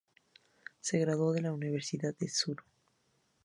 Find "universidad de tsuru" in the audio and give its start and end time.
1.53-2.63